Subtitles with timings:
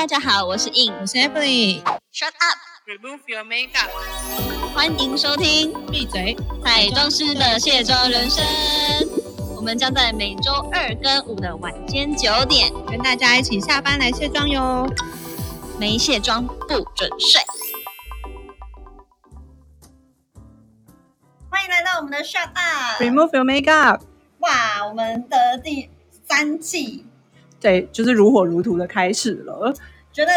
[0.00, 1.82] 大家好，我是 In，我是 Emily。
[2.10, 3.90] Shut up，Remove your makeup。
[4.72, 6.34] 欢迎收听闭嘴！
[6.64, 8.42] 彩妆师的卸妆人生。
[9.54, 14.88] 我们将在每周二跟五的晚间九点，跟大家一起下班来卸妆哟。
[15.78, 17.42] 没卸妆不准睡。
[21.50, 23.02] 欢迎来到我们的 Shut Up。
[23.02, 24.00] Remove your makeup。
[24.38, 25.90] 哇，我们的第
[26.26, 27.04] 三季
[27.60, 29.74] 对，就是如火如荼的开始了。
[30.12, 30.32] 觉得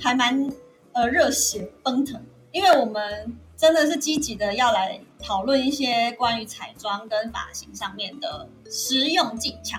[0.00, 0.50] 还蛮
[0.92, 2.20] 呃热血奔腾，
[2.52, 9.78] 因为我们真的是积极的要来讨论一些关于彩妆跟发型上面的实用技巧。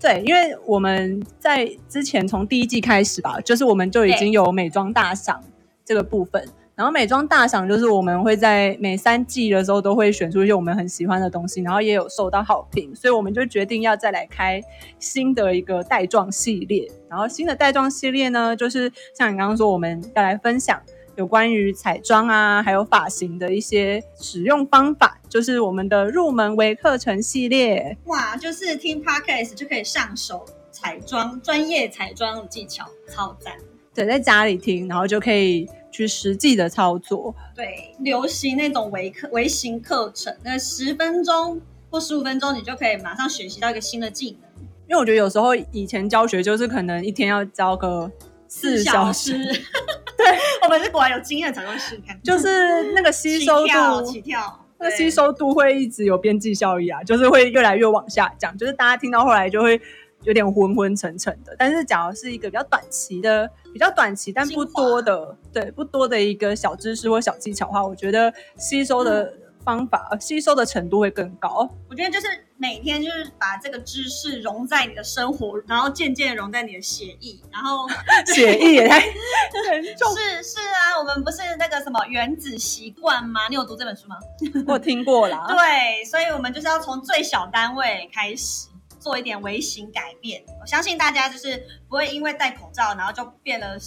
[0.00, 5.42] 对，因为我们在之前从第一季开始吧，就是我们就已经有美妆大赏
[5.84, 6.48] 这个部分。
[6.76, 14.62] 然后美妆大赏就是我们会在每三季的时候都会选出一些我们很喜欢的东西，然后也有受到好评，所以我们就决定要再来开
[14.98, 16.86] 新的一个带状系列。
[17.08, 20.78] 然后新的带状系列呢，就是像你刚刚说，我们要来分享
[21.14, 27.96] 有关于彩妆啊，还有发型的一些使用方法，就是我们的入门微课程系列。
[28.04, 33.54] 哇，就是听 podcast 就可以上手彩妆专业彩妆的技巧，超赞。
[33.94, 37.34] 对，在家里听，然后就可以去实际的操作。
[37.54, 41.58] 对，流行那种微课微型课程，那十分钟
[41.88, 44.66] 或十五分钟，你就可以马上学习到一个新的技能。
[44.88, 48.10] 因为我觉得有时候以前教学就是可能一天要教个
[48.46, 49.32] 四小时，
[50.16, 50.26] 对，
[50.62, 59.80] 我们是果然有经验的彩妆师，你看，就是那个吸收 起跳度起，跳，那对吸收度会一直有边际效益啊，就是会越来越往下降，就是大家听到后来就会
[60.26, 61.56] 有点昏昏沉沉的。
[61.58, 69.32] 但是假如是一个比较短期的、比较短期但不多的，对不多的一个小知识或小技巧的话，我觉得吸收的
[69.64, 71.68] 方法、呃吸收的程度会更高。
[71.88, 77.86] 我觉得就是每天就是把这个知识融在你的生活，然后渐渐融在你的血液，然后
[78.32, 79.00] 血液也太。
[79.56, 83.40] 是是啊，我们不是那个什么原子习惯吗？
[83.48, 84.16] 你有读这本书吗？
[84.66, 88.68] 我有听过啦，对，所以我们就是要从最小单位开始
[89.06, 90.42] 做一点微型改变。
[90.60, 93.78] 我相信大家就是不会因为戴口罩，然后就变了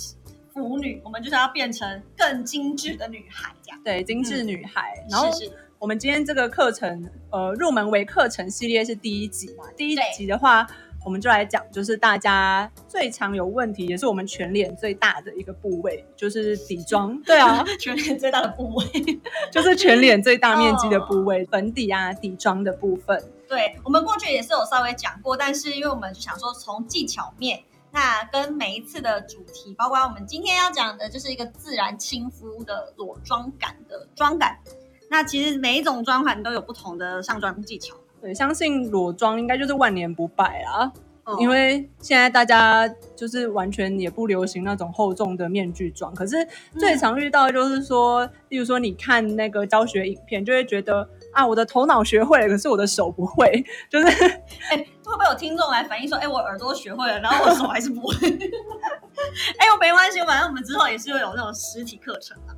[0.53, 3.83] 腐女，我们就是要变成更精致的女孩，这样。
[3.83, 4.93] 对，精致女孩。
[5.09, 5.29] 然后
[5.77, 9.65] 我们今天这个课程，呃，入门为课程系列是第一集嘛？
[9.75, 10.65] 第一集的话，
[11.03, 17.21] 我们就来讲，就是大家最常有问题，也是我们全脸最大的一个部位，就是底妆。
[17.23, 18.85] 对啊， 全脸最大的部位。
[19.51, 23.21] 就是全脸最大面积的部位，粉底啊、底妆的部分。
[23.49, 34.59] 对我们过去也是有稍微讲过，但是因为我们就想说从技巧面，那跟每一次的主题，包括我们今天要讲的，就是一个自然亲肤的裸妆感的妆感。
[35.09, 40.91] 那其实每一种妆款都有不同的上妆技巧，对，相信裸妆应该就是万年不败啦。
[40.93, 46.35] 嗯因为现在大家就是完全也不流行那种厚重的面具妆，可是
[46.79, 54.05] 最常遇到的就是说，例如说你看那个教学影片，就会觉得啊，我的头脑学会了，可是我的手不会，就是
[54.69, 58.13] 哎、会不会有听众来反映说，哎、我耳朵学会了，然后我手还是不会？
[59.57, 62.55] 哎、我没关系，反正我们之后也是会有那种实体课程啊。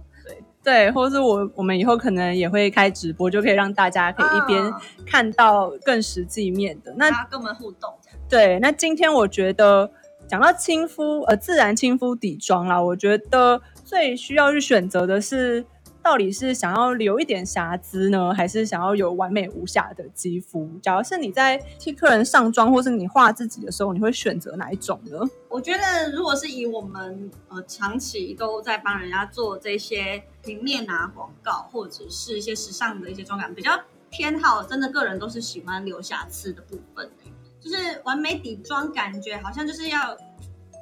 [0.63, 6.93] 对，或者是我我们以后可能也会开直播，就可以让大家可以一边啊看到更实际面的。
[6.97, 7.91] 那跟我们互动，
[8.29, 9.89] 对，那今天我觉得
[10.27, 15.65] 讲到亲肤，呃，自然亲肤底妆啦，我觉得最需要去选择的是，
[16.03, 20.67] 到底是想要留一点瑕疵呢，还是想要有完美无瑕的肌肤？
[20.81, 25.19] 假如是你在替客人上妆，或是你画自己的时候，你会选择哪一种呢？
[25.47, 33.79] 我觉得，如果是以我们呃长期都在帮人家做这些平面啊广告，或者是一些时尚的一些妆感，比较
[34.09, 40.17] 偏好真的个人都是喜欢留瑕疵的部分、欸、就是完美底妆，感觉好像就是要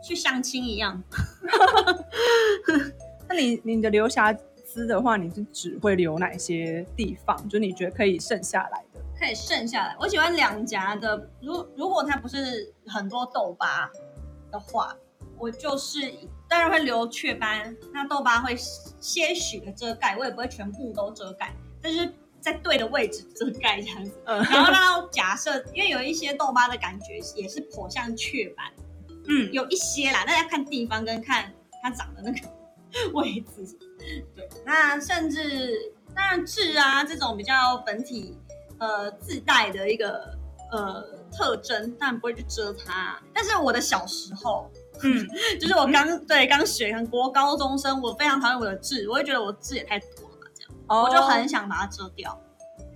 [0.01, 1.03] 去相亲一样。
[3.27, 4.35] 那你你的留瑕
[4.69, 7.35] 疵的话，你是只会留哪些地方？
[7.49, 8.99] 就你觉得可以剩下来的？
[9.19, 9.95] 可以剩下来。
[9.99, 13.89] 我喜欢两颊的，如如果它不是很多痘疤
[14.51, 14.95] 的话，
[15.37, 15.99] 我就是
[16.47, 24.11] 当然会留雀斑，那痘疤会些许的遮盖，我也不会全部都遮盖，但是在对的位置遮盖这样子。
[24.25, 28.71] 嗯然后让它假设，因为有一些痘疤的感觉也是颇像雀斑，
[29.27, 31.51] 嗯，有一些啦，那要看地方跟看
[31.81, 32.37] 它长的那个
[33.13, 33.77] 位置。
[34.35, 38.37] 对，那甚至当然痣啊这种比较本体
[38.79, 40.37] 呃自带的一个
[40.71, 41.01] 呃
[41.31, 43.19] 特征，当然不会去遮它。
[43.33, 44.69] 但是我的小时候，
[45.01, 45.27] 嗯，
[45.59, 52.39] 就是我刚、对刚学很国高中生，我非常讨厌我的痣，我会觉得我痣也太多了吧，这样、哦我就很想把它遮掉。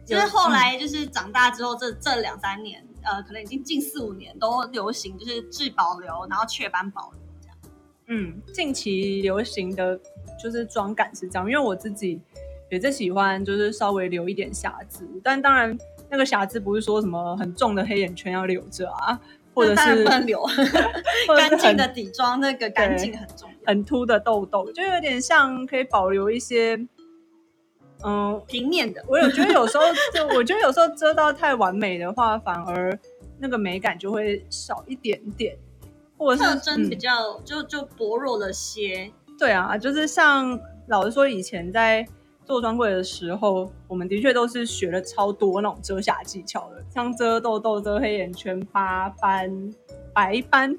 [0.06, 7.58] 就是后来就是长大之后，这这两三年，呃，可能已经近四五年都流行，就是痣保留，然后雀斑保留这样。
[8.08, 9.98] 嗯，近期流行的
[10.42, 12.20] 就是妆感是这样，因为我自己
[12.70, 15.78] 也是喜欢，就是稍微留一点瑕疵，但当然
[16.10, 19.20] 那个瑕疵不是说什么很重的黑眼圈要留着啊，
[19.54, 20.44] 或者是不能留
[21.38, 23.54] 干净的底妆，那个干净很重要。
[23.66, 26.76] 很凸的痘痘，就有点像可以保留一些，
[28.04, 29.02] 嗯，平面的。
[29.08, 29.84] 我有觉得有时候，
[30.14, 33.00] 就我觉得有时候遮到太完美的话，反而
[33.40, 35.56] 那个美感就会少一点点，
[36.18, 39.10] 或者是特征比较就就薄弱了些。
[39.44, 40.58] 对啊，就是像
[40.88, 42.08] 老实说，以前在
[42.46, 49.70] 做专柜的时候，我们的确都是学了超多那种遮瑕技巧的，像遮痘痘、遮黑眼圈、疤斑、
[50.14, 50.74] 白斑，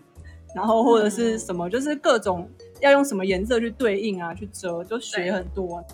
[0.56, 2.48] 然后或者是什么，就是各种
[2.80, 5.84] 要用什么颜色去对应啊，去遮，就学很多。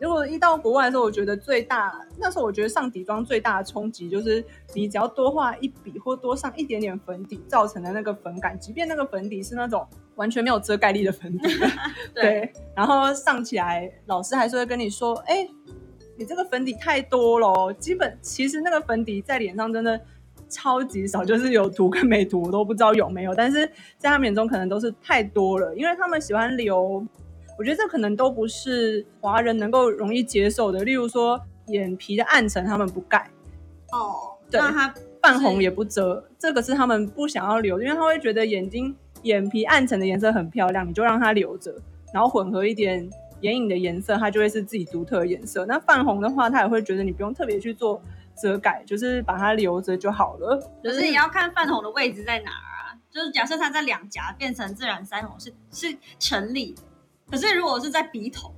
[0.00, 4.42] 如果一到国外的时候，我觉得最大那时候我觉得上底妆最大的冲击就是，
[4.72, 11.48] 你只要多画一笔或多上一点点粉底，造成的那个粉感，即便那个粉底是那种完全没有遮盖力的粉底，
[12.14, 15.46] 对，然后上起来，老师还是会跟你说，哎、
[16.16, 20.00] 你这个粉底太多了哦，基本其实那个粉底在脸上真的
[20.48, 23.66] 超级少，就是有涂跟没涂我都不知道有没有，但是
[23.98, 27.04] 在他们眼中可能都是太多了，因为他们喜欢留，
[27.58, 33.30] 我觉得这可能都不是华人能够容易接受的，例如说眼皮的暗沉他们不盖，
[33.90, 34.60] 哦，对。
[34.60, 38.94] 那它泛红也不遮，这个是他们不想要留，因为他会觉得眼睛
[39.24, 41.74] 眼皮暗沉的颜色很漂亮，你就让它留着，
[42.12, 43.06] 然后混合一点
[43.40, 45.66] 眼影的颜色，它就会是自己独特的颜色。
[45.66, 48.00] 那泛红的话，它也会觉得你不用特别去做
[48.40, 50.56] 遮盖，就是把它留着就好了。
[50.82, 52.96] 可是你要看泛红的位置在哪儿啊。
[53.10, 56.82] 就是假设它在两颊变成自然腮红是是成立的，
[57.30, 58.52] 可是如果是在鼻头，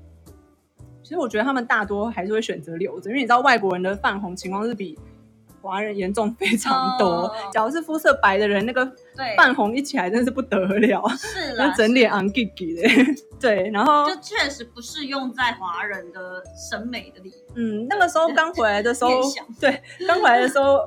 [1.02, 4.98] 其实我觉得他们大多还是会选择留着，因为你知道外国人的泛红情况是比
[5.66, 7.06] 华人严重非常多。
[7.06, 8.84] 哦假如是肤色白的人，那个
[9.16, 12.82] 对，泛红一起来真的是不得了，是那啦，整脸昂 g g 的。
[13.40, 17.32] 对，然后就确实不是用在华人的审美的里。
[17.54, 19.10] 嗯，那个时候刚回来的时候
[19.60, 20.80] 对，刚回来的时候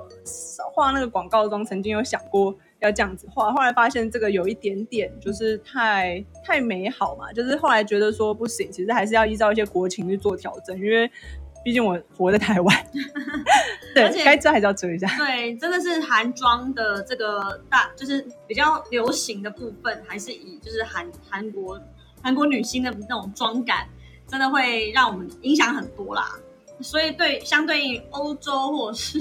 [0.73, 11.09] 画那个广告妆，曾经有想过要这样子画，后来发现这个有一点点就是太太美好嘛，就是后来觉得说不行，其实还是要依照一些国情去做调整，因为
[11.63, 12.77] 毕竟我活在台湾，
[13.95, 15.07] 而且对该遮还是要遮一下。
[15.17, 21.79] 对，真的是韩妆的这个大，就是比较流行的部分，还是以就是韩韩国
[22.23, 23.87] 韩国女星的那种妆感，
[24.27, 26.31] 真的会让我们影响很多啦。
[26.81, 29.19] 所以对相对于欧洲或者是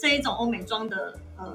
[0.00, 1.54] 这一种欧美妆的呃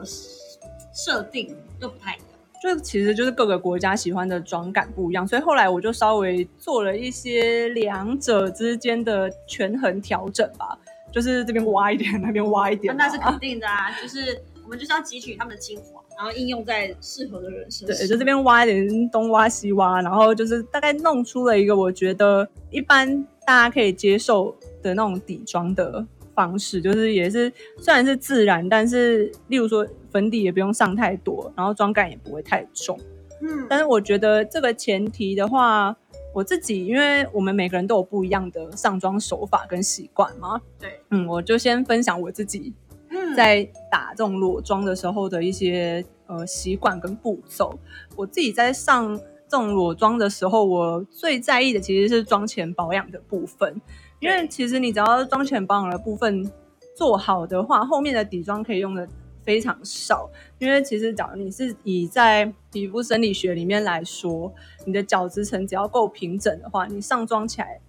[0.93, 2.27] 设定就不太一样。
[2.63, 10.79] 就其实就是各个国家喜欢的妆感不一样，所以后来我就稍微做了一些两者之间的权衡调整吧，
[11.11, 13.03] 就是这边挖一点， 那边挖一点嘛。
[13.03, 17.97] 那是肯定的啊，就是我们就是要汲取他们的精华，然后应用在适合的人身上。
[17.97, 32.99] 对，就这边挖一点，东挖西挖，然后就是大概弄出了一个我觉得一般大家可以接受的那种底妆的方式，就是也是虽然是自然，但是例如说粉底也不用上太多，然后妆感也不会太重。
[33.41, 35.95] 嗯，但是我觉得这个前提的话，
[36.33, 42.73] 我自己因为我们每个人都有不一样的上妆手法跟习惯嘛，对，嗯，我就先分享我自己
[43.09, 47.77] 嗯在打这种裸妆的时候的一些呃习惯跟步骤。
[48.15, 53.81] 我自己在上这种裸妆的时候，我最在意的其实是妆前保养的部分，
[54.23, 56.49] 因为其实你只要妆前保养的部分
[56.95, 59.05] 做好的话，后面的底妆可以用的
[59.43, 60.29] 非常少。
[60.59, 64.49] 因为其实，假如你是以在皮肤生理学里面来说，
[64.85, 67.81] 你的角质层只要够平整的话，你上妆起来。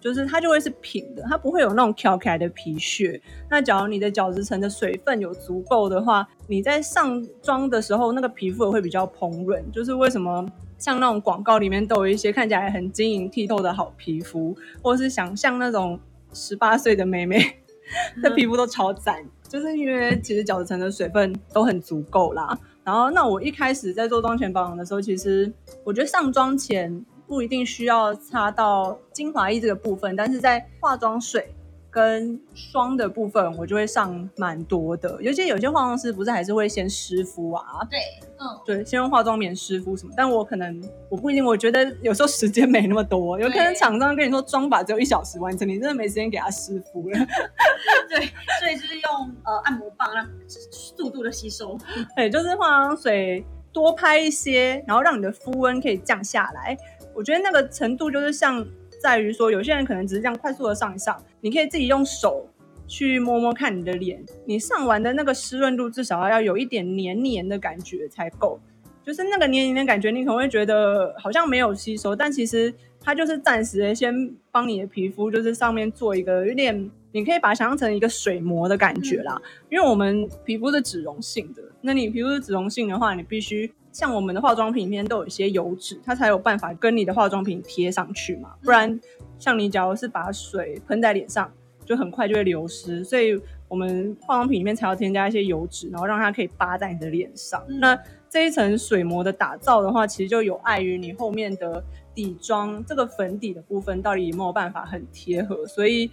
[0.00, 3.20] 就是它就会是平的，它不会有那种翘起来的皮屑。
[3.50, 9.62] 那假如你的角质层的水分有足够的话，你在上妆的时候，那个皮肤也会比较蓬润。
[9.70, 10.46] 就是为什么
[10.80, 16.00] 像那种广告里面都有一些看起来很晶莹剔透的好皮肤，或是想像那种
[16.32, 17.38] 十八岁的妹妹
[18.20, 22.58] 的皮肤都超赞，就是因为其实角质层的水分都很足够啦。
[22.82, 25.52] 然后，那我一开始在做妆前保养的时候，其实
[25.84, 31.54] 我觉得上妆前不一定需要擦到精华液这个部分，但是在化妆水
[31.90, 35.20] 跟霜的部分，我就会上蛮多的。
[35.20, 37.98] 尤其有些化妆师不是还是会先湿敷啊，对，
[38.38, 40.12] 嗯，对，先用化妆棉湿敷什么。
[40.16, 47.18] 但我可能我不一定，我觉得有时候时间没那么多，有可能对厂商跟你说妆法只有一小时完成，你真的没时间给他湿敷了。
[48.08, 48.20] 对，
[48.60, 50.26] 所以就是用呃按摩棒让
[50.70, 51.76] 速度的吸收。
[52.14, 56.76] 对，就是化妆水多拍一些，然后让你的肤温可以降下来。
[57.14, 58.64] 我觉得那个程度就是像
[59.00, 62.46] 在于说，有些人可能只是这样快速的上一上，你可以自己用手
[62.86, 68.60] 去摸摸看你的脸，你上完的那个湿润度至少要有一点黏黏的感觉才够。
[69.02, 79.40] 就是那个黏黏的感觉，你可能会觉得好像没有吸收，但其实它就是暂时的先帮你的皮肤，就是上面做一个有点，你可以把它想象成一个水膜的感觉啦。
[79.70, 88.50] 因为我们皮肤是脂溶性的，那你皮肤是脂溶性的话，你必须像我们的化妆品里面都有一些油脂，它才有办法跟你的化妆品贴上去嘛。
[88.62, 89.00] 不然，
[89.38, 91.50] 像你假如是把水喷在脸上，
[91.86, 93.02] 就很快就会流失。
[93.02, 97.64] 所以我们化妆品里面才要添加一些油脂，然后让它可以扒在你的脸上。
[97.80, 101.82] 那这一层水膜的打造的话，其实就有碍于你后面的
[102.14, 105.66] 底妆这个粉底的部分到底有没有办法很贴合。
[105.66, 106.10] 所以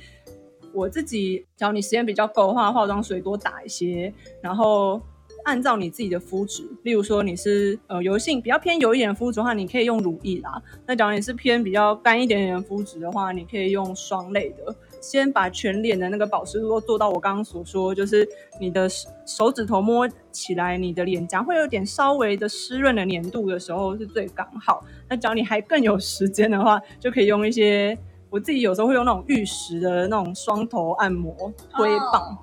[0.73, 5.01] 我自己，只要你时间比较够的话，化妆水多打一些，然后
[5.45, 10.61] 按照你自己的肤质，例如说你是呃油性比较偏油一点的肤质的话，你可以用乳液啦。
[10.85, 14.75] 那假如你是偏比较干一点点的肤质的话，你可以用霜类的。
[15.01, 18.27] 先把全脸的那个保湿度做到我刚刚所说，就是
[18.59, 18.87] 你的
[19.25, 24.83] 手指头摸起来，你的脸颊会有点稍微的湿润的粘度的时候是最刚好。
[25.09, 27.97] 那只要你还更有时间的话，就可以用一些
[28.29, 31.33] 我自己有时候会用那种玉石的那种双头按摩
[31.75, 32.37] 推棒。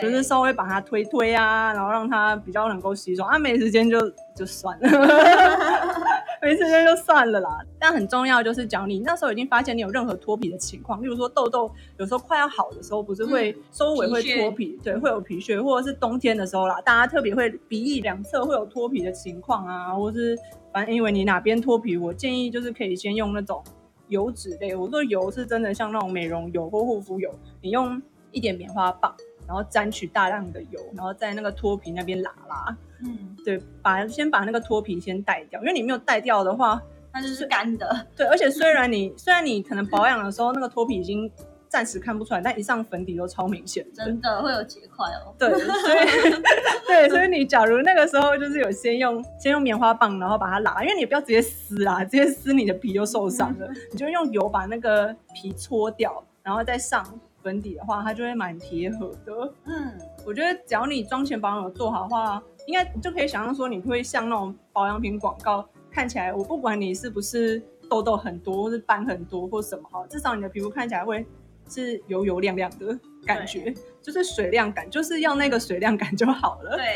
[0.00, 3.98] 就是稍微把它推推啊，然后让它比较能够吸收啊，没时间就
[4.36, 4.88] 就算了，
[6.42, 7.58] 没时间就算了啦。
[7.78, 20.38] 但很重要就是，讲你那时候已经发现你有任何脱皮的情况，例如说痘痘有时候快要好的时候，不是会收尾会脱皮，对，会有皮屑，或者是冬天的时候啦，大家特别会鼻翼两侧会有脱皮的情况啊，或是
[20.72, 23.62] 反正因为你哪边脱皮，我建议就是可以先用那种
[24.08, 27.30] 油脂类，我说油是真的像那种美容油或护肤油，
[27.60, 28.00] 你用
[28.32, 29.14] 一点棉花棒。
[29.50, 36.80] 然后沾取大量的油，然后在那个脱皮那边拉拉，嗯，对，把先把那个脱皮先带掉，因为你没有带掉的话，
[37.12, 38.06] 那就是干的。
[38.16, 41.28] 对，而且虽然你虽然你可能保养的时候那个脱皮已经
[41.68, 45.34] 暂时看不出来，但一上粉底都超明显，真的会有结块哦。
[45.36, 46.42] 对，所以
[46.86, 57.04] 对，所以你假如那个时候就是有先用先用棉花棒，然后把它拉，因为你不要直接撕啊，直接撕你的皮就受伤了，你就用油把那个皮搓掉，然后再上。
[57.42, 59.54] 粉底的话，它就会蛮贴合的。
[59.64, 71.26] 嗯，我觉得只要你妆前保养有做好的话，应该就可以想象说，你会像那种保养品广告看起来，我不管你是不是痘痘很多，或是斑很多，或什么哈，至少你的皮肤看起来会
[71.68, 76.76] 是油油亮亮的感觉，就是水亮感，就是要那个水亮感就好了。
[76.76, 76.86] 对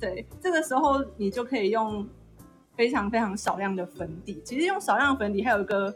[0.00, 2.06] 对对，这个时候你就可以用
[2.76, 4.40] 非常非常少量的粉底。
[4.44, 5.94] 其实用少量粉底还有一个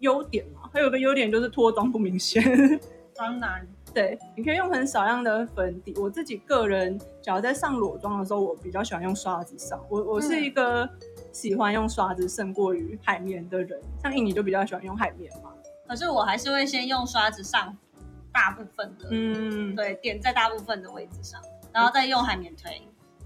[0.00, 0.61] 优点嘛。
[0.72, 2.42] 还有个优点就是脱妆不明显，
[3.14, 5.94] 当然，对，你可以用很少量的粉底。
[5.98, 9.78] 我自己个人，只要在上裸妆的时候，我比较喜欢用刷子上。
[9.90, 10.88] 我我是一个
[11.30, 15.52] 喜欢用刷子胜过于海绵的人，像印尼就比较喜欢用海绵嘛。
[15.86, 17.76] 可是我还是会先用刷子上
[18.32, 21.38] 大部分的，嗯，对，点在大部分的位置上，
[21.70, 22.80] 然后再用海绵推。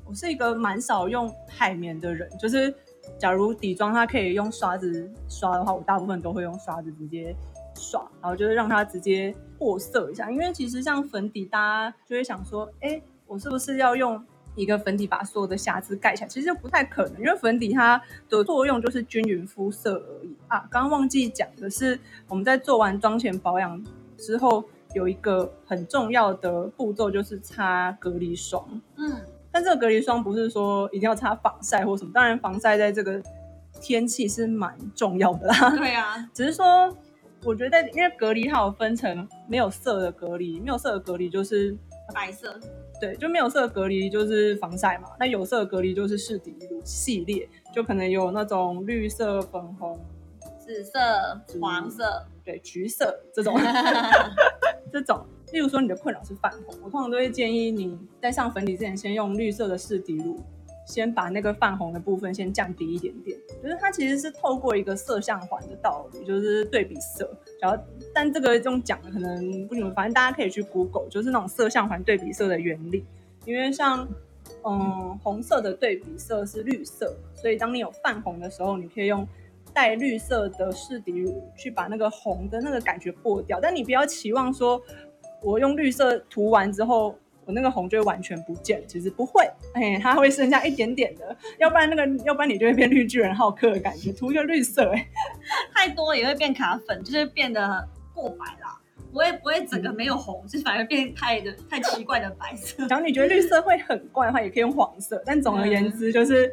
[0.04, 2.74] 我是一个蛮少用海绵的人，就是。
[3.18, 7.34] 假如底妆它可以用刷子刷的话，我大部分都会用刷子直接
[7.74, 10.30] 刷，然后就是让它直接过色一下。
[10.30, 14.22] 因为其实像粉底，大家就会想说，哎，我是不是要用
[14.54, 16.28] 一个粉底把所有的瑕疵盖起来？
[16.28, 20.60] 其实不太可能，因为粉底它的作用就是均匀肤色而已啊。
[20.70, 21.98] 刚刚忘记讲的是，
[22.28, 23.82] 我们在做完妆前保养
[24.16, 28.80] 之后，有一个很重要的步骤就是擦隔离霜。
[28.96, 29.20] 嗯。
[29.56, 33.22] 但这个隔离霜不是说一定要擦防晒或什么，当然防晒在这个
[33.80, 35.70] 天气是蛮重要的啦。
[35.70, 36.94] 对啊， 只是说
[37.42, 41.74] 我觉得因为隔离它有分成没有色的隔离，没有色的隔离就是
[42.12, 42.54] 白色，
[43.00, 45.08] 对，就没有色隔离就是防晒嘛。
[45.18, 49.98] 那有色隔离就是适底乳系列，就可能有那种绿色、粉红、
[50.58, 51.00] 紫色、
[51.58, 53.58] 黄色，对，橘色这种，
[54.92, 55.26] 这种。
[55.56, 60.38] 例如说你的困扰是泛红，我通常都会建议你在上粉底之前，先用绿色的试底乳，
[60.86, 63.38] 先把那个泛红的部分先降低一点点。
[63.62, 67.34] 就是它其实是透过一个色相环的道理，就是对比色。
[67.58, 67.82] 然后，
[68.12, 73.06] 但这个用讲的可能不怎么，反正大家可以去 Google，就是那种色相环对比色的原理。
[73.46, 74.06] 因为像
[74.62, 79.26] 嗯红色的对比色是绿色，所以当你有泛红的时候，你可以用
[79.72, 83.58] 带绿色的试底乳去把那个红的那个感觉破掉。
[83.58, 84.78] 但你不要期望说。
[85.42, 88.82] 我用绿色涂完之后，我那个红就会完全不见。
[88.86, 91.36] 其实不会，哎，它会剩下一点点的。
[91.58, 94.12] 要不然那个，要不然你就会变绿巨人浩克的感觉。
[94.12, 95.08] 涂一个绿色，哎，
[95.74, 98.80] 太多也会变卡粉，就是变得过白啦。
[99.12, 102.86] 不会不会整个没有红，就反而变太的太奇怪的白色。
[102.86, 105.22] 然后你觉得绿色会很怪的话，也可以用黄色。
[105.24, 106.52] 但总而言之，就是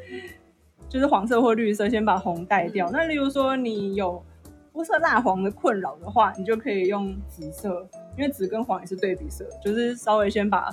[0.88, 2.90] 就是黄色或绿色，先把红带掉。
[2.92, 4.24] 那例如说你有
[4.74, 7.88] 肤色蜡黄的困扰的话，你就可以用紫色。
[8.18, 10.70] 因为紫跟黄也是对比色，就是稍微先把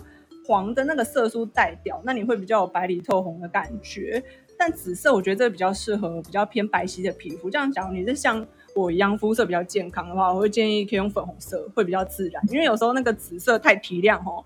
[0.47, 4.23] 黄的那个色素带掉，那你会比较有白里透红的感觉。
[4.59, 7.49] 但紫色我觉得这比较适合比较偏白皙的皮肤。
[7.49, 12.42] 这样讲，你是像我一样肤色比较健康的话，我会建议可以用粉红色，会比较自然。
[12.50, 14.45] 因为有时候那个紫色太提亮哦，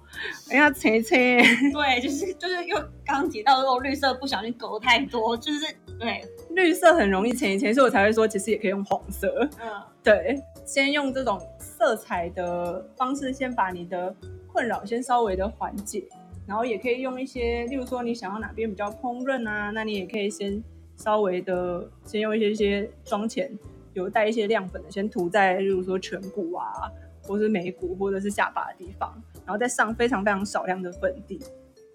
[0.50, 1.38] 哎呀，切切。
[1.72, 5.66] 对，就是就是又刚提到那种绿色不小心勾太多，就是
[5.98, 9.48] 对绿色很容易浅一切，所以我才会说其实也可以用黄色。
[9.60, 14.14] 嗯，对，先用这种色彩的方式，先把你的
[14.46, 16.04] 困扰先稍微的缓解。
[16.46, 20.62] 然后也可以用一些，例如说你想要哪边比较烹饪啊，那你也可以先
[20.94, 23.50] 稍微的先用一些一些妆前
[23.94, 26.92] 有带一些亮粉的，先涂在例如说颧骨啊，
[27.22, 29.10] 或是眉骨或者是下巴的地方，
[29.46, 31.40] 然后再上非常非常少量的粉底，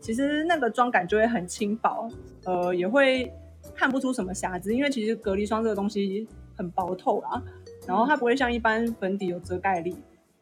[0.01, 2.09] 其实那个妆感就会很轻薄，
[2.45, 3.31] 呃，也会
[3.79, 7.41] 看不出什么瑕疵，因为其实隔离霜这个东西很薄透啦，
[7.87, 9.95] 然后它不会像一般粉底有遮盖力，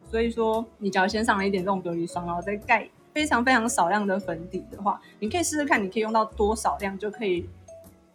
[0.10, 2.90] 所以说你只要先上了一点这种隔离霜，然后再盖。
[3.14, 7.50] 非常非常少量的粉底的话，你可以试试看，你可以用到多少量就可以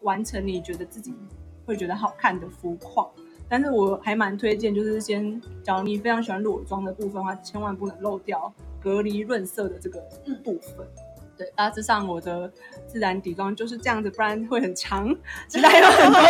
[0.02, 1.12] 完成你觉得自己
[1.66, 3.10] 会觉得好看的肤况。
[3.48, 10.00] 但是我还蛮推荐，就是先，假如你非常喜欢裸妆的部分的话，千万不能漏掉隔离润色的这个
[10.44, 10.86] 部分。
[11.42, 12.50] 对，大致上我的
[12.86, 15.08] 自然底妆就是这样子，不然会很长。
[15.48, 16.20] 其实还有很多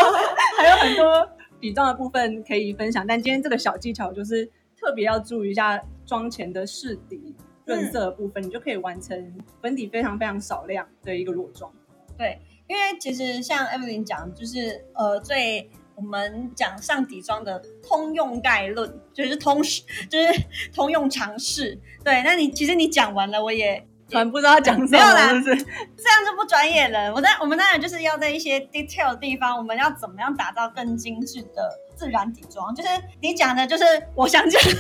[0.58, 1.28] 还有很多
[1.60, 4.50] 底妆的部分可以分享，但今天这个小技巧就是
[4.80, 7.34] 特别要注意一下妆前的试底。
[7.64, 11.72] 润色的部分，你就可以完成粉底非常非常少量的一个裸妆。
[12.18, 20.42] 对，因为其实像 Evelyn 讲，就是呃，最我们讲上底妆的通用概论，就是通就是
[20.74, 21.78] 通用常识。
[22.02, 23.86] 对，那你其实你讲完了，我也。
[24.12, 27.10] 全不知道讲什么，是这样就不专业了。
[27.14, 32.74] 我在我们当然就是要在一些 detail 的地方，我们要怎么样打造更精致的自然底妆？
[32.74, 32.90] 就是
[33.22, 34.60] 你讲的，就是我想讲。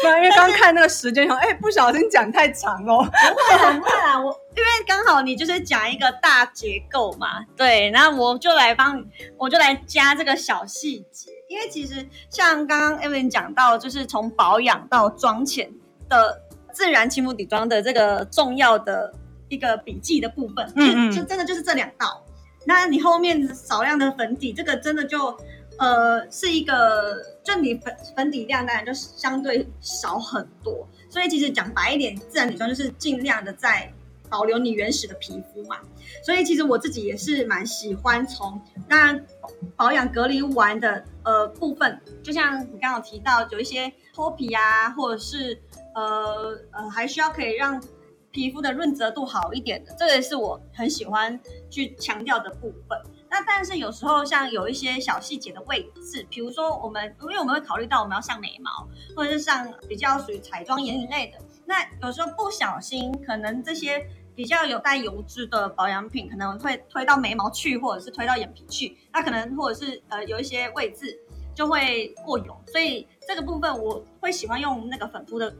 [0.00, 3.02] 对，因为刚看那个时间，哎，不小心讲太长哦。
[3.02, 9.04] 不会不会啦，我因为刚好你就是讲一个大结构嘛，对，然后我就来帮，
[9.36, 11.32] 我就来加这个小细节。
[11.48, 15.68] 因为其实像刚刚 Evan 讲到，就是从保养到妆前
[16.08, 16.42] 的。
[16.78, 19.12] 自然亲肤底妆的这个重要的
[19.48, 22.24] 一个笔记的部分，嗯就真的就是这两道。
[22.66, 25.36] 那你后面少量的粉底，这个真的就
[25.76, 30.86] 呃是一个，就你粉粉底量当然就相对少很多。
[31.10, 33.92] 所以其实讲白一点，自然底妆就是尽量的在
[34.28, 35.78] 保留你原始的皮肤嘛。
[36.24, 39.26] 所以其实我自己也是蛮喜欢从当然
[39.74, 45.58] 保养隔离完的呃部分，就像你刚刚提到有一些脱皮啊，或者是。
[45.98, 47.82] 呃呃，还需要可以让
[48.30, 52.96] 皮肤的润泽度好一点的，这个是我很喜欢去强调的部分。
[53.30, 64.06] 那但是有时候像有一些小细节的位置，比如说我们，因为我们会考虑到我们要上眉毛，或者是上比较属于彩妆眼影类的，那有时候不小心，可能这些
[64.36, 71.18] 比较有带油脂的保养品，可能会推到眉毛去，或者是推到眼皮去，那可能或者是呃有一些位置
[71.54, 75.52] 就会过油，所以这个部分我会喜欢用那个粉扑的。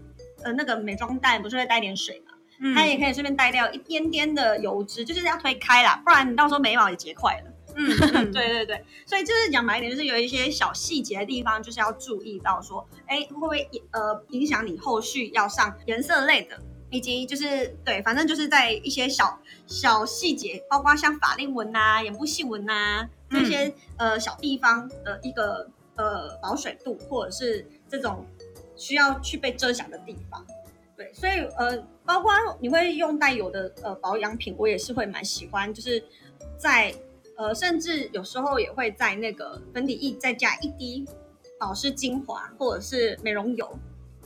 [0.42, 2.34] 呃，那个美妆蛋不是会带点水嘛？
[2.74, 7.52] 它也可以顺便带掉一点点的油脂，就是要推开啦，不然你到时候眉毛也结块了。
[7.76, 7.86] 嗯，
[8.32, 16.58] 对对对，所以就是讲白一点，就是有一些小细节的地方，就是要注意到说，哎，会不会呃影响你后续要上颜色类的，
[16.90, 28.26] 以及就是对，反正就是在一些小小细节，包括像法令纹呐、眼部细纹呐这些呃小地方的一个呃保水度，或者是这种。
[28.78, 30.42] 需要去被遮瑕的地方，
[30.96, 36.02] 对，所以呃，包括你会用带油的呃保养品，我也是会蛮喜欢，就是
[36.56, 36.94] 在
[37.36, 41.04] 呃，甚至有时候也会在那个粉底液再加一滴
[41.58, 43.78] 保湿精华或者是美容油，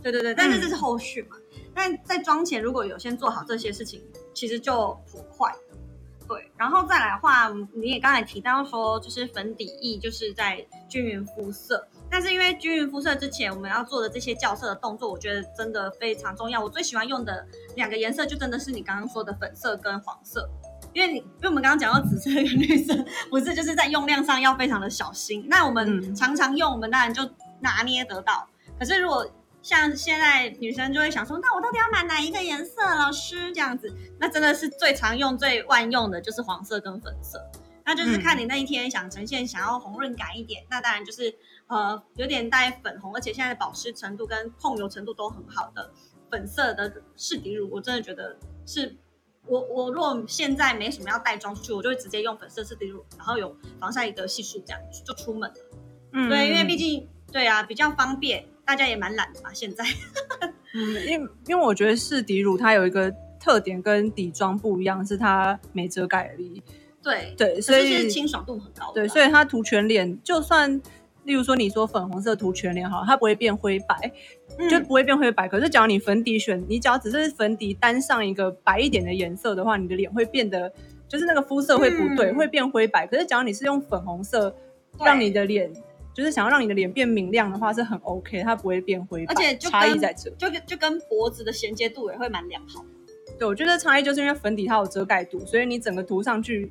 [0.02, 1.36] 对对对，但是这是后续嘛，
[1.74, 4.02] 但在妆前如果有先做好这些事情，
[4.34, 5.50] 其实就很快。
[6.28, 16.62] 对，然后再来的话，你也刚才提到说，就是粉底液就是在均匀肤色，但是因为均匀肤色之前我们要做的这些校色的动作，我觉得真的非常重要。
[16.62, 17.44] 我最喜欢用的
[17.74, 20.46] 两个颜色就真的是你刚刚说的粉色跟黄色，
[20.92, 22.94] 因为你因为我们刚刚讲到紫色跟绿色，
[23.30, 25.46] 不是就是在用量上要非常的小心。
[25.48, 27.26] 那我们常常用，我们当然就
[27.60, 28.46] 拿捏得到。
[28.78, 29.26] 可是如果
[29.62, 32.82] 像现在女生就会想说，那我到底要买哪一个颜色？
[32.82, 37.40] 老师这样子，那真的是最常用、最万用的就是黄色跟粉色。
[37.84, 41.34] 那就是看你那一天想呈现、想要红润感一点，那当然就是
[41.74, 45.90] 呃有点带粉红，而且现在的保湿程度跟控油程度都很好的
[46.30, 48.96] 粉色的试底乳，我真的觉得是
[49.46, 55.56] 我我如果现在没什么要带妆出去，我就会直接用粉色试底乳，然后有防晒的系数，这样就出门了。
[56.12, 58.44] 嗯，对，因为毕竟对啊比较方便。
[58.64, 59.84] 大家也蛮懒的嘛，现在。
[60.72, 66.62] 嗯，因因为我觉得试底乳它有一个特点跟底妆不一样，是它没遮盖力。
[67.02, 70.80] 对对，所以是是清爽度很高的对，所以它涂全脸，就算
[71.24, 74.12] 例如说你说粉红色涂全脸好，它不会变灰白，
[74.58, 75.48] 嗯就不会变灰白。
[75.48, 80.72] 可是只要你粉底选，你只要只是粉底单上一个白一点的颜色的话，你的脸会变得
[81.08, 83.06] 就是那个肤色会不对，嗯会变灰白。
[83.06, 84.50] 可是只要你是用粉红色
[84.98, 85.72] 对让你的脸。
[86.14, 90.28] 就是想要让你的脸变明亮的话，是很 OK，它不会变灰白，而且就差异在这。
[90.32, 92.84] 就跟就跟脖子的衔接度也会蛮良好。
[93.38, 96.70] 对，我觉得差异就是因为粉底它有遮盖度，所以你整个涂上去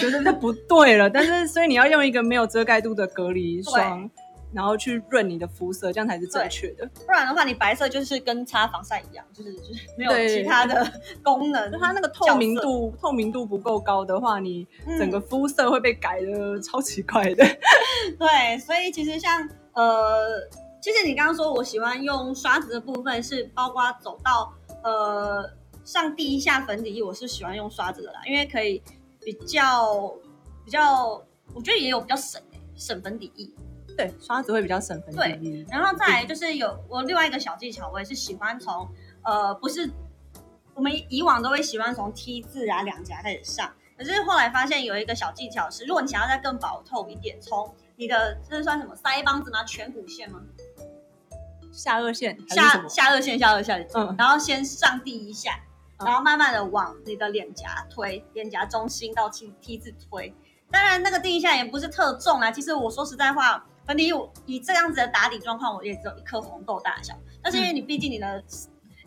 [0.00, 1.08] 就是它不对了。
[1.08, 4.08] 但是所以你要用一个没有遮盖度的隔离霜，
[4.52, 6.88] 然后去润你的肤色，这样才是正确的。
[7.06, 10.86] 不然的话，你白色就是跟擦防晒一样，就是就是没有其他的
[11.22, 11.72] 功能。
[11.72, 17.44] 就它那个透明度透明度不够高的话，你嗯整个肤色会被改的超奇怪的。
[18.18, 20.40] 对，所以其实像呃，
[20.80, 24.52] 其实你刚刚说我喜欢用刷子的部分，是包括走到
[24.84, 25.50] 呃
[25.84, 28.80] 上第一下粉底液，我是喜欢用刷子的啦，因为可以
[29.24, 30.14] 比较
[30.64, 31.22] 比较，
[31.54, 33.48] 我觉得也有比较省欸省粉底液。
[33.96, 35.66] 对，刷子会比较省粉底液。
[35.70, 38.88] 然后再来就是有我另外一个小技巧，我也是喜欢从
[39.22, 39.88] 呃不是
[40.74, 49.64] 我们以往都会喜欢从 T 字啊两颊开始上，可是后来发现有一个小技巧是，如果你想要再更薄透一点，从你的这算什么腮帮子吗？
[49.64, 50.40] 颧骨线吗？
[51.70, 52.88] 下颚线下？
[52.88, 55.73] 下颚线，下颚线，嗯然后先上第一下，嗯
[56.04, 60.34] 然后慢慢的往你的脸颊推，脸颊中心到 T T 字推。
[60.70, 62.50] 当然，那个第一下也不是特重啊。
[62.50, 67.14] 其实我说实在话，粉底液我以这样子的打底状况，我也只有一颗红豆大小。
[67.42, 68.42] 但是因为你毕竟你的、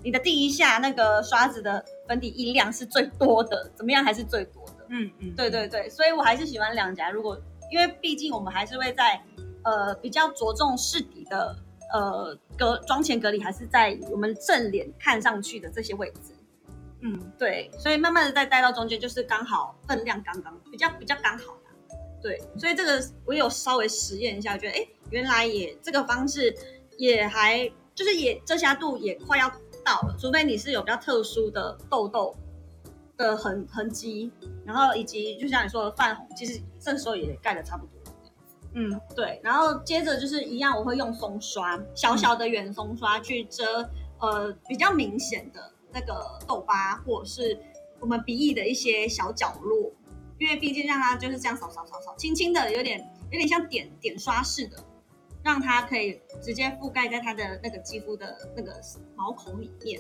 [0.04, 4.86] 你的第一下那个刷子的粉底液量是最多的，怎么样还是最多的。
[4.90, 7.10] 嗯嗯，对对对，所以我还是喜欢两颊。
[7.10, 7.38] 如果
[7.70, 9.22] 因为毕竟我们还是会在
[9.64, 11.54] 呃比较着重试底的
[11.92, 16.34] 呃隔妆前隔离，还是在我们正脸看上去的这些位置。
[17.02, 21.98] 嗯，对，所以慢慢的再带到中间，就是刚好分量刚刚比较比较刚好啦。
[22.22, 26.56] 对，所以这个我有稍微实验一下，觉得哎，原来也这个方式
[26.98, 29.48] 也还就是也遮瑕度也快要
[29.86, 32.36] 到了，除非你是有比较特殊的痘痘
[33.16, 34.32] 的痕痕迹，
[34.66, 37.92] 然后以及就像你说的泛红，其实这时候也盖的差不多。
[38.74, 43.88] 嗯，对，然后接着就是一样，我会用松刷，小小的圆松刷去遮
[44.20, 47.58] 呃比较明显的那个痘疤，或者是
[48.00, 49.92] 我们鼻翼的一些小角落，
[50.38, 53.00] 因为毕竟让它就是这样扫扫扫扫，轻轻的，有点
[53.32, 54.78] 有点像点点刷似的，
[55.44, 58.80] 让它可以直接覆盖在它的那个肌肤的那个
[59.16, 60.00] 毛孔里面。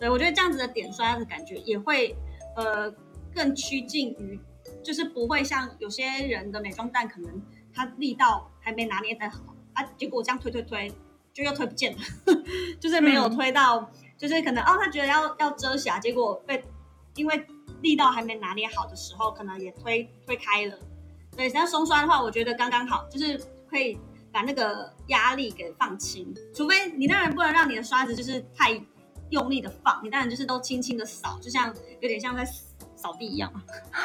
[0.00, 2.16] 对我觉得这样子的点刷的感觉也会
[2.56, 2.92] 呃
[3.32, 4.40] 更趋近于，
[4.82, 7.40] 就是不会像有些人的美妆蛋可能。
[7.78, 10.90] 它力道还没拿捏得好啊，结果我这样推推推，
[11.34, 11.98] 就又推不见了，
[12.80, 16.62] 就是没有推到，就是可能哦，他觉得要要遮瑕，结果被
[17.14, 17.46] 因为
[17.82, 20.78] 力道还没拿捏好的时候，可能也推推开了。
[21.36, 23.98] 对，像松刷的话，我觉得刚刚好，就是可以
[24.32, 28.80] 把那个压力给放轻，除非你当然不能让你的刷子就是太
[29.30, 32.44] 用力的放，你当然就是都轻轻的扫，就像有点像在
[32.94, 33.62] 扫地一样嘛，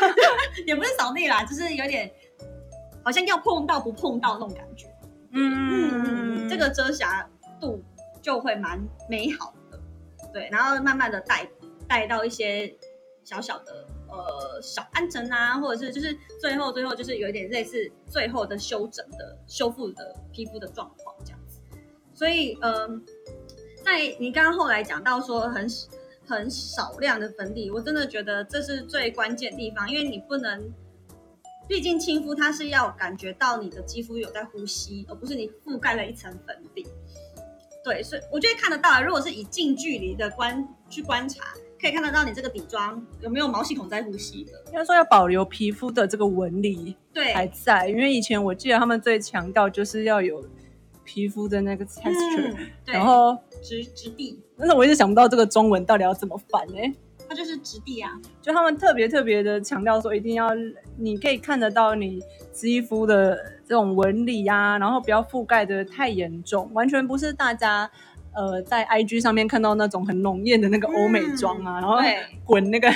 [0.68, 2.12] 也不是扫地啦，就是有点。
[3.04, 4.86] 好像要碰到不碰到那种感觉，
[5.32, 7.28] 嗯嗯，这个遮瑕
[7.60, 7.84] 度
[8.22, 9.61] 就会蛮美好的，
[10.34, 11.50] 对，然后慢慢的带
[11.88, 12.76] 带到一些
[13.24, 21.60] 小小的呃小暗沉啊，或者是就是最后最后就是有一点类似最后的修整的修复的皮肤的状况这样子，
[22.14, 23.02] 所以嗯、呃，
[23.84, 25.68] 在你刚刚后来讲到说很
[26.26, 30.72] 很少量的粉底，我真的觉得这是最关键地方，因为你不能。
[31.68, 36.86] 毕竟亲肤它是要感觉到你的肌肤有在呼吸，而不是你覆盖了一层粉底。
[37.84, 41.44] 对，所以我觉得看得到，如果是以近距离的观去观察，
[41.80, 44.52] 可以看得到你这个底妆有没有毛细孔在呼吸的。
[44.68, 50.46] 应该说要保留皮肤的这个纹理对，还在，因为以前我记得他们最强调就是要有
[51.04, 56.94] 皮肤的那个 texture，、嗯、对，然后质质地，但是我一直想不到这个中文到底要怎么翻哎、
[57.32, 58.12] 它就是质地啊。
[58.42, 60.50] 就他们特别特别的强调说，一定要
[60.98, 67.90] 你可以看得到你肌肤的这种纹理啊，然后不要覆盖的太严重，完全不是大家
[68.36, 71.96] 呃在 IG 上面看到那种很浓艳的那个欧美妆啊，然后
[72.44, 72.90] 滚那个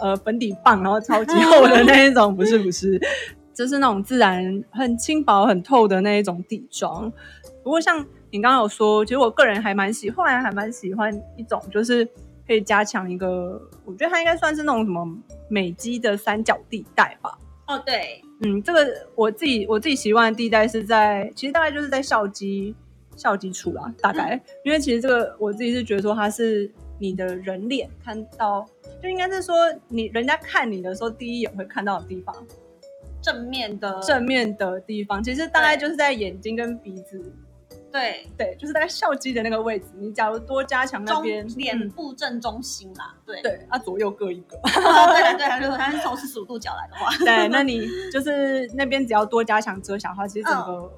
[0.00, 3.00] 呃粉底棒，然后超级厚的那一种，不是不是，
[3.52, 7.12] 就是那种自然很轻薄很透的那一种底妆。
[7.64, 12.08] 不过像你刚刚有说，其实我个人还蛮喜，后来还蛮喜欢一种就是。
[12.48, 15.06] 可以加强一个，我觉得它应该算是那种什么
[15.48, 17.38] 美肌的三角地带吧。
[17.66, 22.74] 哦，对，嗯，这个我自己我自己习惯的地带是在，其实大概就是在笑肌
[23.14, 28.66] 笑肌处啦，大概，嗯、因为其实这个我自己是觉得说它是你的人脸，看到
[29.02, 29.54] 就应该是说
[29.88, 32.34] 你人家看你的时候，第一眼会看到的地方，
[33.20, 34.00] 正面的。
[34.00, 37.20] 正面的地方，其实大概就是在眼睛跟鼻子，
[37.98, 39.86] 对对，就是大概笑肌的那个位置。
[39.96, 44.56] 你假如多加强那中边，脸嗯部正中心啦，对对，啊左右各一个。
[44.62, 50.90] 哦对了对了，如果它是从四十五度角来的话，对，那你就是那边只要多加强遮瑕的话，其实整个嗯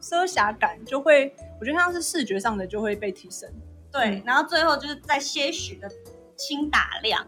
[0.00, 3.48] 遮瑕感就会，我觉得像是视觉上的就会被提升。
[3.92, 5.90] 对嗯，然后最后就是在些许的
[6.36, 7.26] 轻打亮，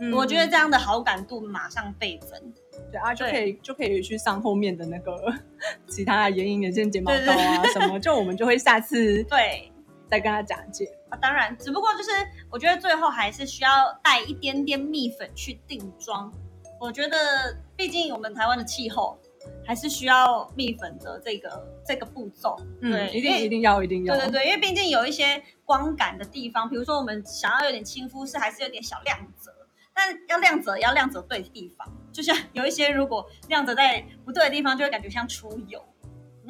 [0.00, 2.52] 嗯我觉得这样的好感度马上倍增。
[2.90, 5.16] 对啊，就可以就可以去上后面的那个
[5.88, 9.70] 其他的眼影、眼线、睫毛对膏啊什么，就我们就会下次对，
[10.08, 10.86] 再跟他讲解。
[11.10, 12.10] 啊，当然，只不过就是
[12.50, 13.70] 我觉得最后还是需要
[14.02, 16.32] 带一点点蜜粉去定妆。
[16.80, 19.18] 我觉得，毕竟我们台湾的气候
[19.66, 22.56] 还是需要蜜粉的这个这个步骤。
[22.82, 24.14] 嗯，对，一定一定要一定要。
[24.14, 29.52] 对对对，因为毕竟有一些光感的地方，比如说我们想要有点亲肤是，还是有点小亮泽。
[29.92, 31.84] 但要亮泽，要亮泽对的地方。
[32.12, 35.82] 就像 有一些如果亮着在不对的地方，就会感觉像出油。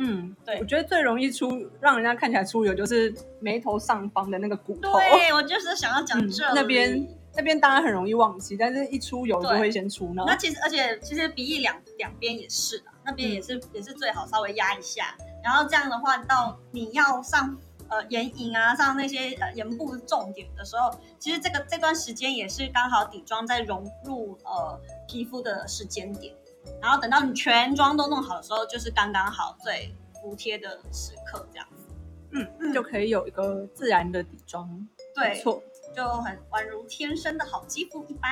[0.01, 4.93] 嗯，对我觉得最容易出让人家看起来出油就是眉头上方的那个骨头。
[4.93, 10.23] 对，我就是想要讲嗯这里、那边那边当然很容易忘记，但是一出油就会先出呢。
[10.25, 26.35] 那其实，而且其实鼻翼两两边也是的，那边也是、也是最好稍微压一下，然后这样的话，到你要上呃眼影啊，上那些呃眼部重点的时候，其实这个这段时间也是刚好底妆在融入呃皮肤的时间点，
[26.81, 31.85] 然后等到你全妆都弄好的时候，就是刚刚好最服帖的时刻，这样子。
[32.31, 34.69] 嗯嗯，就可以有一个自然的底妆。
[35.17, 35.63] 没对，错。
[35.95, 38.31] 就很宛如天生的好肌肤一般。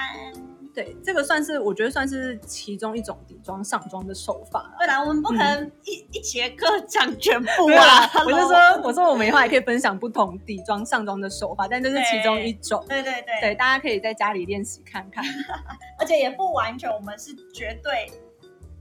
[0.74, 4.74] 对，这个算是我觉得算是其中一种底妆上妆的手法啦。
[4.78, 12.84] 对啦，我们不可能一、一节课讲全部不啊啊，，我就说，我说我们以后还可以分享不同底妆上妆的手法，但这是其中一种。
[12.86, 15.24] 对对对，对，大家可以在家里练习看看。
[15.98, 18.12] 而且也不完全，我们是绝对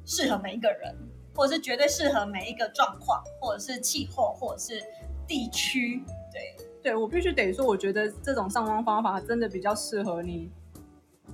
[0.05, 0.93] 适合每一个人，
[1.33, 4.83] 或者是绝对适合每一个状况，或者是气候，或者是
[5.25, 6.03] 地区。
[6.33, 6.53] 对，
[6.85, 10.51] 对我必须得说，我觉得这种上妆方法真的比较适合你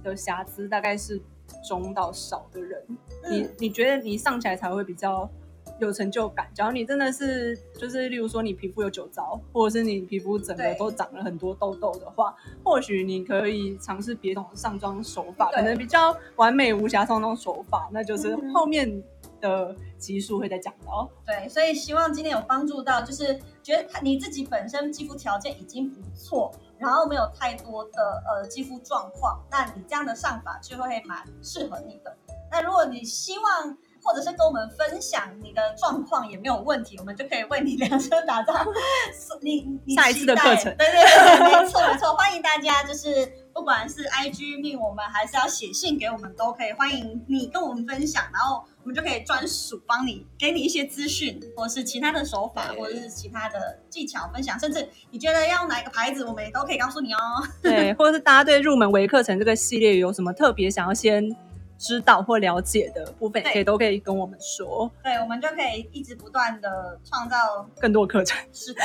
[0.02, 1.22] 的瑕疵大概是
[1.68, 2.82] 中到少的人。
[3.30, 5.30] 你嗯，你觉得你上起来才会比较
[5.78, 6.48] 有成就感。
[6.54, 12.34] 假如你真的是就是，例如说你皮肤有酒糟，或者是你皮肤整个都长了很多痘痘的话，
[12.64, 19.04] 或许你可以尝试别种上妆手法，可能比较完美无瑕上妆手法，那就是嗯后面
[19.42, 21.10] 的集数会再讲到。
[21.26, 32.16] 对，所以希望今天有帮助到，就是觉得你自己本身肌肤条件已经不错，然后没有太多的呃肌肤状况，那你这样的上法就会蛮适合你的。
[32.50, 38.54] 那如果你希望或者是跟我们分享你的状况也没有问题，我们就可以为你量身打造
[39.42, 57.20] 你你下一次的课程对对，没错没错，欢迎大家就是不管是 IG 命我们，还是要写信给我们都可以，欢迎你跟我们分享，然后我们就可以专属帮你给你一些资讯，或是其他的手法，或者是其他的技巧分享，甚至你觉得要用哪一个牌子，我们也都可以告诉你哦。
[57.62, 61.36] 对， 或者是大家对入门微课程这个系列有什么特别想要先
[61.78, 64.90] 知道或了解的部分，对可以都可以跟我们说。
[65.04, 68.82] 对，我们就可以一直不断的创造更多课程，是的，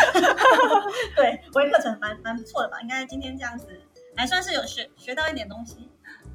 [1.15, 2.81] 对，微课程蛮蛮不错的吧？
[2.81, 3.67] 应该今天这样子
[4.17, 5.89] 还算是有学学到一点东西。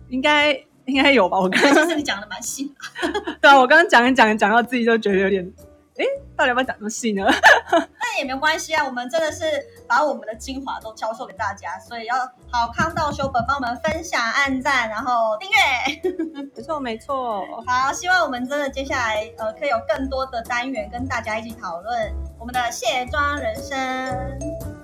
[0.09, 0.51] 应该
[0.85, 1.39] 应该有吧？
[1.39, 5.53] 我刚其实你讲的蛮细的， 对啊，我刚刚讲一讲讲到自己就觉得有点，
[5.97, 6.03] 哎，
[6.35, 7.25] 到底要不要讲这么细呢？
[7.71, 8.83] 但也没关系啊。
[8.85, 9.45] 我们真的是
[9.87, 12.15] 把我们的精华都教授给大家，所以要
[12.49, 16.51] 好康到修本帮我们分享、按赞，然后订阅。
[16.53, 17.45] 没错，没错。
[17.65, 23.71] 好，希望我们真的接下来呃可以有更多的单元跟大家一起讨论我们的卸妆人生。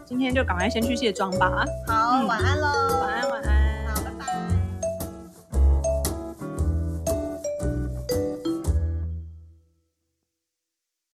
[0.07, 1.65] 今天就赶快先去卸妆吧。
[1.85, 2.67] 好，嗯晚安喽，
[3.01, 3.76] 晚安，晚安。